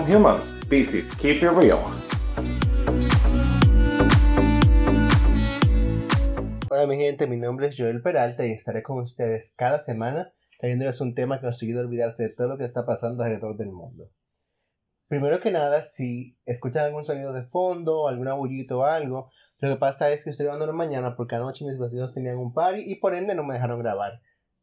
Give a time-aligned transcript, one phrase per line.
[0.00, 0.64] from humans.
[0.66, 1.82] Pisces, keep it real.
[6.70, 11.00] Hola mi gente, mi nombre es Joel Peralta y estaré con ustedes cada semana trayéndoles
[11.00, 13.72] un tema que os ayude a olvidarse de todo lo que está pasando alrededor del
[13.72, 14.10] mundo.
[15.08, 19.76] Primero que nada, si escuchan algún sonido de fondo, algún abullito o algo, lo que
[19.76, 22.96] pasa es que estoy grabando la mañana porque anoche mis vecinos tenían un party y
[22.96, 24.20] por ende no me dejaron grabar.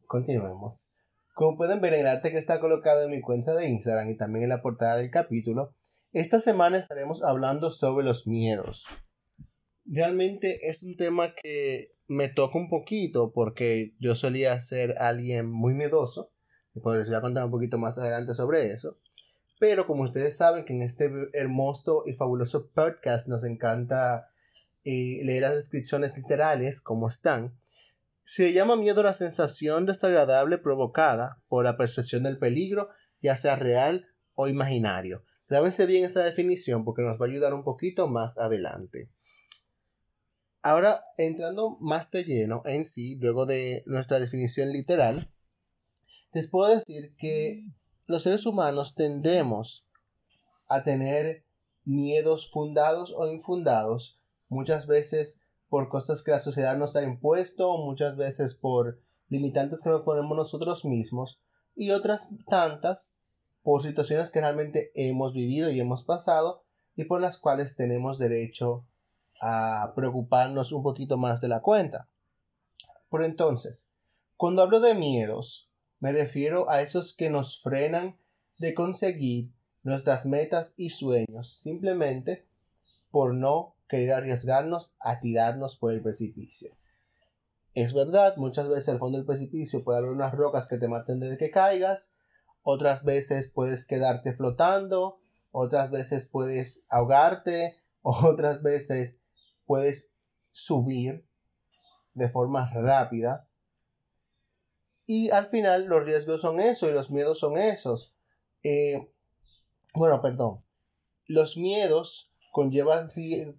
[0.08, 0.96] Continuemos.
[1.37, 4.18] Como pueden ver en el arte que está colocado en mi cuenta de Instagram y
[4.18, 5.75] también en la portada del capítulo,
[6.11, 8.87] esta semana estaremos hablando sobre los miedos.
[9.86, 15.75] Realmente es un tema que me toca un poquito porque yo solía ser alguien muy
[15.75, 16.32] miedoso.
[16.73, 18.97] Y por eso voy a contar un poquito más adelante sobre eso.
[19.60, 24.32] Pero como ustedes saben que en este hermoso y fabuloso podcast nos encanta
[24.83, 27.54] eh, leer las descripciones literales como están,
[28.28, 32.89] se llama miedo a la sensación desagradable provocada por la percepción del peligro,
[33.22, 35.23] ya sea real o imaginario.
[35.47, 39.09] Grábense bien esa definición porque nos va a ayudar un poquito más adelante.
[40.61, 45.31] Ahora, entrando más de lleno en sí, luego de nuestra definición literal,
[46.34, 47.64] les puedo decir que
[48.08, 49.88] los seres humanos tendemos
[50.67, 51.45] a tener
[51.86, 54.19] miedos fundados o infundados,
[54.50, 59.89] muchas veces por cosas que la sociedad nos ha impuesto, muchas veces por limitantes que
[59.89, 61.41] nos ponemos nosotros mismos,
[61.75, 63.17] y otras tantas
[63.61, 66.63] por situaciones que realmente hemos vivido y hemos pasado
[66.95, 68.85] y por las cuales tenemos derecho
[69.41, 72.07] a preocuparnos un poquito más de la cuenta.
[73.09, 73.91] Por entonces,
[74.35, 78.17] cuando hablo de miedos, me refiero a esos que nos frenan
[78.57, 79.51] de conseguir
[79.83, 82.45] nuestras metas y sueños simplemente
[83.11, 86.71] por no querer arriesgarnos a tirarnos por el precipicio.
[87.73, 91.19] Es verdad, muchas veces al fondo del precipicio puede haber unas rocas que te maten
[91.19, 92.16] desde que caigas,
[92.63, 95.19] otras veces puedes quedarte flotando,
[95.52, 99.22] otras veces puedes ahogarte, otras veces
[99.66, 100.13] puedes
[100.51, 101.25] subir
[102.13, 103.47] de forma rápida
[105.07, 108.13] y al final los riesgos son eso y los miedos son esos.
[108.62, 109.09] Eh,
[109.94, 110.59] bueno, perdón.
[111.28, 113.12] Los miedos conllevan,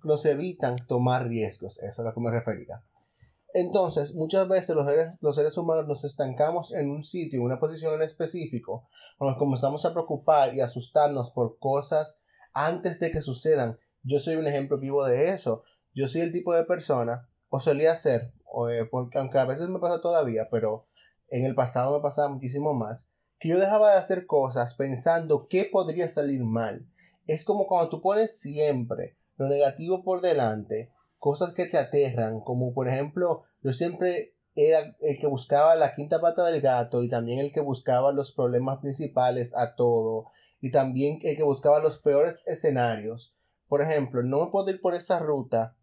[0.02, 1.78] los evitan tomar riesgos.
[1.78, 2.82] Eso es a lo que me refería.
[3.54, 7.60] Entonces, muchas veces los seres, los seres humanos nos estancamos en un sitio, en una
[7.60, 13.78] posición en específico, cuando comenzamos a preocupar y asustarnos por cosas antes de que sucedan.
[14.02, 15.62] Yo soy un ejemplo vivo de eso.
[15.94, 18.32] Yo soy el tipo de persona, o solía ser,
[18.68, 20.88] eh, porque aunque a veces me pasa todavía, pero
[21.28, 25.68] en el pasado me pasaba muchísimo más, que yo dejaba de hacer cosas pensando qué
[25.70, 26.84] podría salir mal.
[27.28, 32.72] Es como cuando tú pones siempre lo negativo por delante, cosas que te aterran, como
[32.72, 37.38] por ejemplo, yo siempre era el que buscaba la quinta pata del gato y también
[37.38, 42.44] el que buscaba los problemas principales a todo y también el que buscaba los peores
[42.46, 43.36] escenarios.
[43.68, 45.76] Por ejemplo, no me puedo ir por esa ruta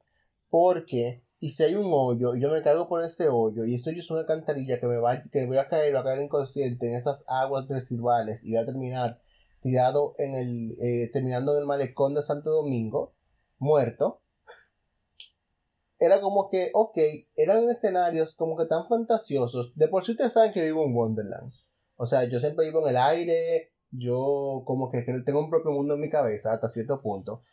[0.50, 3.92] porque y si hay un hoyo y yo me caigo por ese hoyo y ese
[3.92, 6.96] hoyo es una cantarilla que me va que voy a caer a caer inconsciente en
[6.96, 9.20] esas aguas residuales y voy a terminar
[9.62, 13.14] tirado en el eh, terminando en el malecón de Santo Domingo
[13.58, 14.22] muerto.
[15.98, 16.98] Era como que ok
[17.36, 19.74] eran escenarios como que tan fantasiosos.
[19.76, 21.52] De por sí ustedes saben que vivo en Wonderland.
[21.96, 25.96] O sea yo siempre vivo en el aire yo como que tengo un propio mundo
[25.96, 27.44] en mi cabeza hasta cierto punto.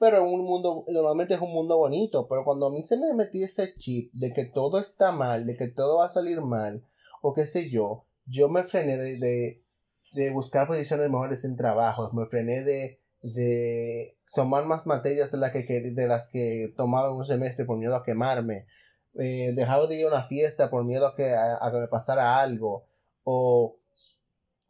[0.00, 3.44] Pero un mundo, normalmente es un mundo bonito, pero cuando a mí se me metí
[3.44, 6.84] ese chip de que todo está mal, de que todo va a salir mal,
[7.22, 9.63] o qué sé yo, yo me frené de,
[10.32, 15.62] buscar posiciones mejores en trabajos, me frené de, de tomar más materias de, la que,
[15.62, 18.66] de las que tomaba en un semestre por miedo a quemarme,
[19.14, 22.40] eh, dejaba de ir a una fiesta por miedo a que, a que me pasara
[22.40, 22.86] algo,
[23.22, 23.76] o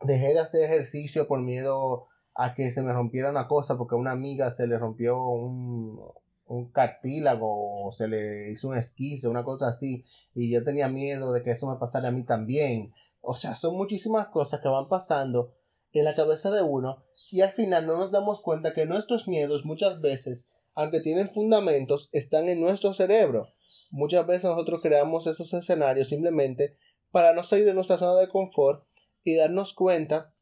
[0.03, 3.99] dejé de hacer ejercicio por miedo a que se me rompiera una cosa porque a
[3.99, 6.01] una amiga se le rompió un,
[6.47, 11.33] un cartílago o se le hizo un esquizo, una cosa así, y yo tenía miedo
[11.33, 12.93] de que eso me pasara a mí también.
[13.27, 15.55] O sea, son muchísimas cosas que van pasando
[15.93, 19.65] en la cabeza de uno y al final no nos damos cuenta que nuestros miedos
[19.65, 23.49] muchas veces, aunque tienen fundamentos, están en nuestro cerebro.
[23.91, 26.77] Muchas veces nosotros creamos esos escenarios simplemente
[27.13, 28.85] para no salir de nuestra zona de confort
[29.23, 30.34] y darnos cuenta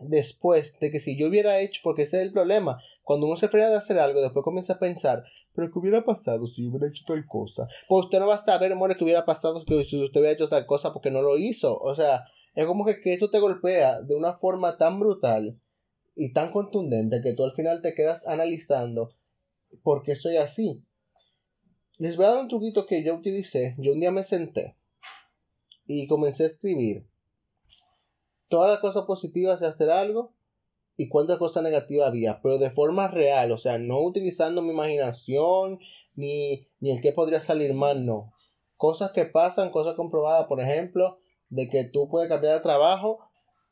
[0.00, 3.48] después de que si yo hubiera hecho, porque ese es el problema, cuando uno se
[3.48, 5.24] frena de hacer algo, después comienza a pensar,
[5.54, 7.66] pero ¿qué hubiera pasado si yo hubiera hecho tal cosa?
[7.88, 10.92] Pues usted no va a saber, que hubiera pasado si usted hubiera hecho tal cosa
[10.92, 11.78] porque no lo hizo.
[11.78, 12.24] O sea,
[12.54, 15.60] es como que, que eso te golpea de una forma tan brutal
[16.16, 19.14] y tan contundente que tú al final te quedas analizando
[19.82, 20.82] por qué soy así.
[21.98, 23.74] Les voy a dar un truquito que yo utilicé.
[23.78, 24.76] Yo un día me senté
[25.86, 27.09] y comencé a escribir
[28.50, 30.34] todas las cosas positivas de hacer algo
[30.96, 35.78] y cuántas cosas negativas había, pero de forma real, o sea, no utilizando mi imaginación
[36.14, 38.34] ni, ni el que podría salir mal, no.
[38.76, 41.18] Cosas que pasan, cosas comprobadas, por ejemplo,
[41.48, 43.20] de que tú puedes cambiar de trabajo,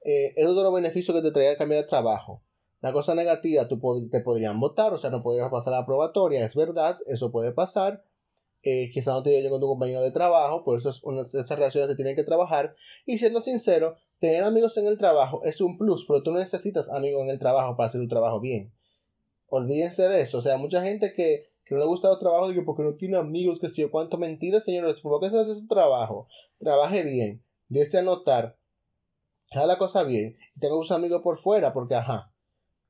[0.05, 2.43] eh, es otro beneficio que te traía cambiar de trabajo.
[2.81, 6.55] La cosa negativa, tú te podrían votar, o sea, no podrías pasar la probatoria, es
[6.55, 8.05] verdad, eso puede pasar.
[8.63, 11.51] Eh, quizás no te llegue con tu compañero de trabajo, por eso es una esas
[11.51, 12.75] relaciones que tienen que trabajar.
[13.07, 16.91] Y siendo sincero, tener amigos en el trabajo es un plus, pero tú no necesitas
[16.91, 18.73] amigos en el trabajo para hacer tu trabajo bien.
[19.49, 22.65] Olvídense de eso, o sea, mucha gente que, que no le gusta el trabajo, digo,
[22.65, 25.67] porque no tiene amigos, que si yo cuánto mentiras, señores, ¿por qué se hace su
[25.67, 26.29] trabajo?
[26.59, 28.59] Trabaje bien, dése anotar,
[29.53, 32.31] haga la cosa bien, y tenga sus amigos por fuera, porque ajá,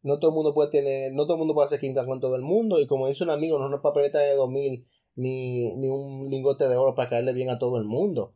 [0.03, 2.35] no todo el mundo puede tener, no todo el mundo puede hacer química con todo
[2.35, 4.88] el mundo, y como dice un amigo, no una papeleta de 2000
[5.19, 8.35] ni, ni un lingote de oro para caerle bien a todo el mundo.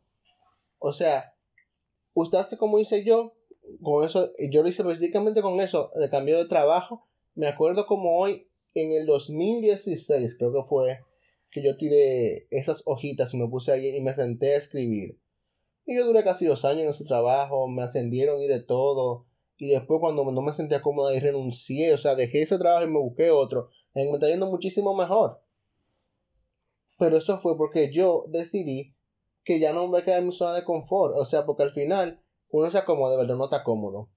[0.79, 1.33] O sea,
[2.13, 3.35] usted hace como hice yo,
[3.81, 7.07] con eso, yo lo hice específicamente con eso, de cambio de trabajo.
[7.35, 10.99] Me acuerdo como hoy, en el 2016, creo que fue,
[11.51, 15.17] que yo tiré esas hojitas y me puse ahí y me senté a escribir.
[15.85, 19.25] Y yo duré casi dos años en ese trabajo, me ascendieron y de todo.
[19.57, 22.91] Y después cuando no me sentía cómoda y renuncié, o sea, dejé ese trabajo y
[22.91, 23.69] me busqué otro.
[23.93, 25.42] me está yendo muchísimo mejor.
[27.03, 28.95] Pero eso fue porque yo decidí
[29.43, 31.13] que ya no me quedar en mi zona de confort.
[31.17, 34.07] O sea, porque al final uno se acomoda, verdad no está cómodo.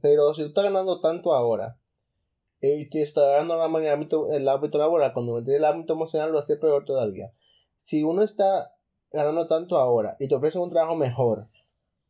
[0.00, 1.80] Pero si tú estás ganando tanto ahora
[2.60, 6.58] y te estás ganando en el ámbito, laboral, cuando metes el ámbito emocional lo hace
[6.58, 7.32] peor todavía.
[7.80, 8.72] Si uno está
[9.10, 11.48] ganando tanto ahora y te ofrecen un trabajo mejor,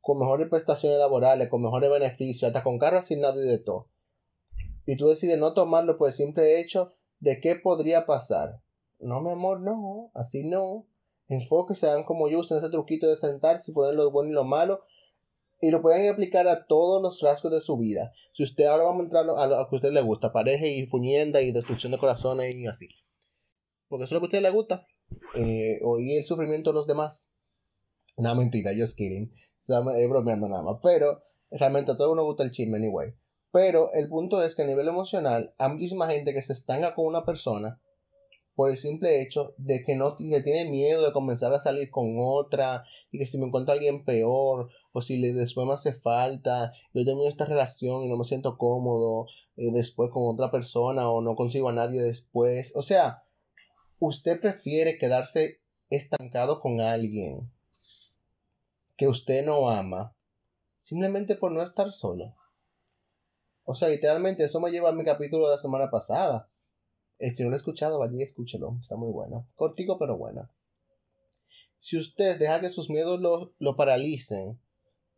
[0.02, 3.88] con mejores prestaciones laborales, con mejores beneficios, hasta con carro asignado y de todo.
[4.84, 8.60] Y tú decides no tomarlo por el simple hecho de qué podría pasar.
[9.00, 10.86] No, mi amor, no, así no.
[11.28, 14.44] Enfóquese, hagan como yo, usen ese truquito de sentarse y poner lo bueno y lo
[14.44, 14.84] malo.
[15.60, 18.12] Y lo pueden aplicar a todos los rasgos de su vida.
[18.32, 20.86] Si usted ahora va a entrar a lo que a usted le gusta, pareja y
[20.86, 22.88] fuñenda y destrucción de corazones y así.
[23.88, 24.86] Porque eso es lo que a usted le gusta.
[25.34, 27.34] Eh, oír el sufrimiento de los demás.
[28.16, 29.32] No, mentira, just kidding
[29.96, 30.78] es bromeando nada más.
[30.82, 33.14] Pero realmente a todo uno gusta el chisme anyway.
[33.52, 37.06] Pero el punto es que a nivel emocional, hay muchísima gente que se estanca con
[37.06, 37.80] una persona
[38.60, 42.84] por el simple hecho de que no tiene miedo de comenzar a salir con otra
[43.10, 46.74] y que si me encuentro a alguien peor o si le, después me hace falta,
[46.92, 51.22] yo tengo esta relación y no me siento cómodo eh, después con otra persona o
[51.22, 52.76] no consigo a nadie después.
[52.76, 53.24] O sea,
[53.98, 57.50] usted prefiere quedarse estancado con alguien
[58.98, 60.14] que usted no ama
[60.76, 62.34] simplemente por no estar solo.
[63.64, 66.49] O sea, literalmente eso me lleva a mi capítulo de la semana pasada.
[67.28, 68.78] Si no lo he escuchado, vaya y escúchelo.
[68.80, 69.46] Está muy bueno.
[69.54, 70.48] Cortico, pero bueno.
[71.78, 74.58] Si usted deja que sus miedos lo, lo paralicen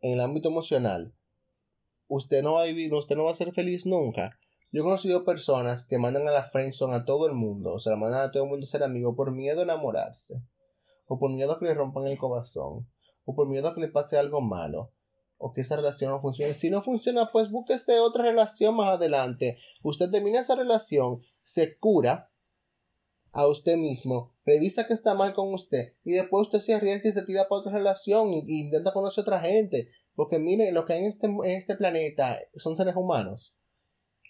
[0.01, 1.13] en el ámbito emocional,
[2.07, 4.37] usted no va a vivir, usted no va a ser feliz nunca.
[4.71, 7.95] Yo he conocido personas que mandan a la friendzone a todo el mundo, o sea,
[7.95, 10.41] mandan a todo el mundo a ser amigo por miedo a enamorarse,
[11.07, 12.87] o por miedo a que le rompan el corazón,
[13.23, 14.91] o por miedo a que le pase algo malo
[15.45, 16.53] o que esa relación no funcione.
[16.53, 19.57] Si no funciona, pues búsquese otra relación más adelante.
[19.81, 22.31] Usted termina esa relación, se cura
[23.31, 27.13] a usted mismo, revisa que está mal con usted y después usted se arriesga y
[27.13, 29.89] se tira para otra relación e intenta conocer a otra gente.
[30.15, 33.57] Porque mire, lo que hay en este, en este planeta son seres humanos.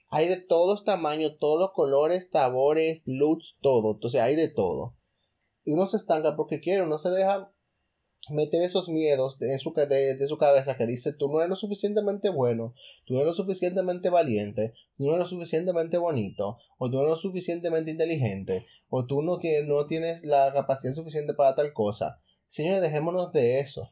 [0.09, 3.95] Hay de todos los tamaños, todos los colores, sabores, looks, todo.
[3.95, 4.95] Entonces hay de todo.
[5.65, 7.51] Y uno se estanca porque quiere, uno se deja
[8.29, 12.29] meter esos miedos de su, de, su cabeza que dice tú no eres lo suficientemente
[12.29, 12.73] bueno,
[13.05, 17.01] tú no eres lo suficientemente valiente, tú no eres lo suficientemente bonito, o tú no
[17.01, 21.73] eres lo suficientemente inteligente, o tú no tienes, no tienes la capacidad suficiente para tal
[21.73, 22.21] cosa.
[22.47, 23.91] Señores, dejémonos de eso.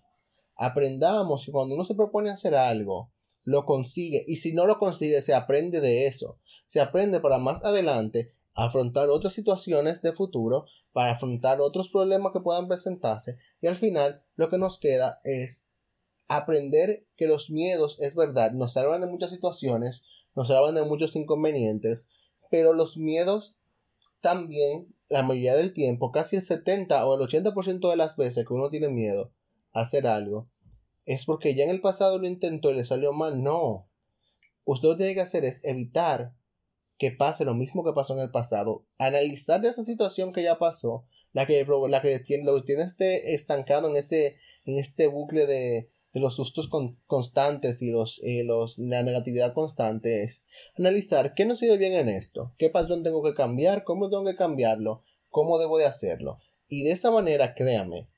[0.56, 3.12] Aprendamos que cuando uno se propone hacer algo,
[3.44, 6.40] lo consigue, y si no lo consigue, se aprende de eso.
[6.68, 12.42] Se aprende para más adelante afrontar otras situaciones de futuro, para afrontar otros problemas que
[12.42, 15.70] puedan presentarse y al final lo que nos queda es
[16.28, 20.06] aprender que los miedos es verdad, nos salvan de muchas situaciones,
[20.36, 22.10] nos salvan de muchos inconvenientes,
[22.50, 23.58] pero los miedos
[24.22, 28.54] también, la mayoría del tiempo, casi el 70 o el 80% de las veces que
[28.54, 29.34] uno tiene miedo
[29.74, 30.50] a hacer algo,
[31.06, 33.44] es porque ya en el pasado lo intentó y le salió mal.
[33.44, 33.90] No.
[34.64, 36.34] Usted lo que tiene que hacer es evitar
[37.02, 41.08] que pase lo mismo que pasó en el pasado, analizar esa situación que ya pasó,
[41.34, 45.90] la que, la que tiene, lo tiene este estancado en ese en este bucle de,
[46.14, 46.70] de los sustos
[47.08, 50.46] constantes y los, eh, los, la negatividad constante es
[50.78, 54.24] analizar qué no ha ido bien en esto, qué patrón tengo que cambiar, cómo tengo
[54.26, 56.38] que cambiarlo, cómo debo de hacerlo.
[56.68, 58.10] Y de esa manera, créame,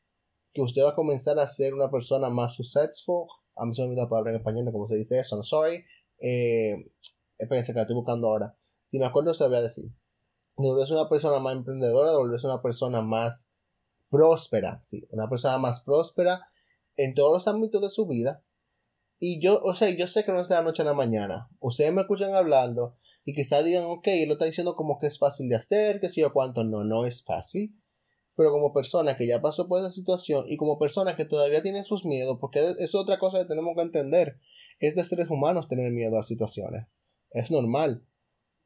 [0.53, 3.27] que usted va a comenzar a ser una persona más successful.
[3.55, 5.85] A mí se me olvidó la palabra en español, como se dice eso, I'm sorry.
[6.19, 6.83] Eh,
[7.37, 8.57] espérense que la estoy buscando ahora.
[8.93, 9.85] Si me acuerdo, se lo voy a decir.
[10.55, 13.51] De volverse una persona más emprendedora, de una persona más
[14.11, 16.47] próspera, sí, una persona más próspera
[16.95, 18.43] en todos los ámbitos de su vida.
[19.17, 21.49] Y yo, o sea, yo sé que no es de la noche a la mañana.
[21.59, 22.95] Ustedes me escuchan hablando
[23.25, 26.21] y quizás digan, ok, lo está diciendo como que es fácil de hacer, que si
[26.21, 27.75] o cuánto, no, no es fácil.
[28.35, 31.81] Pero como persona que ya pasó por esa situación y como persona que todavía tiene
[31.81, 34.37] sus miedos, porque es otra cosa que tenemos que entender,
[34.77, 36.85] es de seres humanos tener miedo a situaciones.
[37.31, 38.05] Es normal.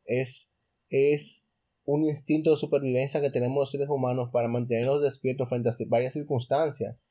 [0.07, 0.53] Es,
[0.89, 1.49] es
[1.83, 6.13] un instinto de supervivencia que tenemos los seres humanos para mantenernos despiertos frente a varias
[6.13, 7.05] circunstancias.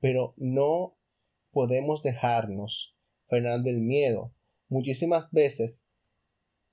[0.00, 0.98] Pero no
[1.50, 4.34] podemos dejarnos frenar del miedo.
[4.68, 5.88] Muchísimas veces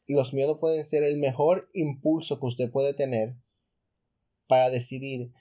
[0.07, 3.35] los miedos pueden ser el mejor impulso que usted puede tener
[4.47, 5.33] para decidir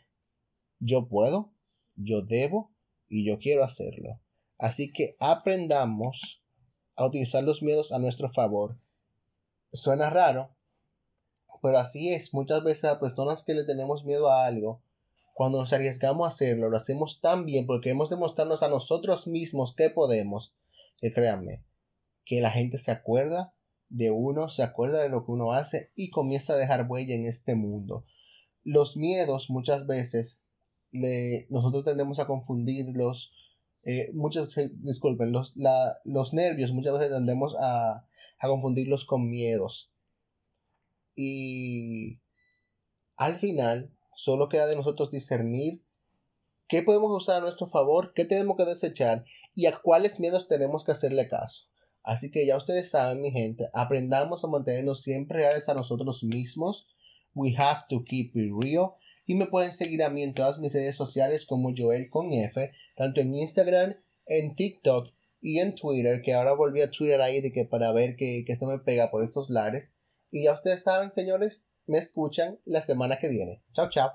[0.78, 1.52] yo puedo,
[1.94, 2.74] yo debo
[3.08, 4.20] y yo quiero hacerlo.
[4.58, 6.42] Así que aprendamos
[6.94, 8.78] a utilizar los miedos a nuestro favor.
[9.76, 10.50] Suena raro,
[11.62, 12.34] pero así es.
[12.34, 14.82] Muchas veces a personas que le tenemos miedo a algo,
[15.34, 19.74] cuando nos arriesgamos a hacerlo, lo hacemos tan bien porque queremos demostrarnos a nosotros mismos
[19.74, 20.54] que podemos,
[20.98, 21.62] que créanme,
[22.24, 23.52] que la gente se acuerda
[23.88, 27.26] de uno, se acuerda de lo que uno hace y comienza a dejar huella en
[27.26, 28.04] este mundo.
[28.64, 30.42] Los miedos muchas veces
[31.50, 33.32] nosotros tendemos a confundirlos,
[33.84, 35.54] eh, muchos, disculpen, los,
[36.04, 38.06] los nervios muchas veces tendemos a,
[38.38, 39.92] a confundirlos con miedos.
[41.14, 42.20] Y
[43.16, 45.82] al final solo queda de nosotros discernir
[46.68, 49.24] qué podemos usar a nuestro favor, qué tenemos que desechar
[49.54, 51.64] y a cuáles miedos tenemos que hacerle caso.
[52.02, 56.94] Así que ya ustedes saben, mi gente, aprendamos a mantenernos siempre reales a nosotros mismos.
[57.34, 58.92] We have to keep it real.
[59.26, 62.30] Y me pueden seguir a mí en todas mis redes sociales como Joel con
[62.96, 65.15] tanto en Instagram, en TikTok
[65.46, 68.66] y en Twitter, que ahora volví a Twitter ahí de que para ver que, se
[68.66, 69.96] me pega por estos lares.
[70.32, 73.62] Y ya ustedes saben, señores, me escuchan la semana que viene.
[73.72, 74.10] Chao, chao.